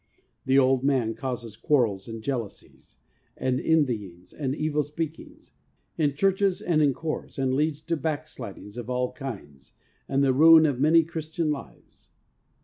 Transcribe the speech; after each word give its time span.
The' 0.47 0.57
old 0.57 0.83
man' 0.83 1.13
causes 1.13 1.55
quarrels 1.55 2.07
and 2.07 2.23
jealousies, 2.23 2.97
and 3.37 3.59
envyings 3.59 4.33
and 4.33 4.55
evil 4.55 4.81
speakings, 4.81 5.53
in 5.95 6.15
Churches 6.15 6.59
and 6.59 6.81
in 6.81 6.91
Corps, 6.91 7.37
and 7.37 7.53
leads 7.53 7.81
to 7.81 7.95
back 7.95 8.27
slidings 8.27 8.77
of 8.77 8.89
all 8.89 9.11
kinds, 9.11 9.73
and 10.09 10.23
the 10.23 10.33
ruin 10.33 10.65
of 10.65 10.79
many 10.79 11.03
Christian 11.03 11.51
lives. 11.51 12.09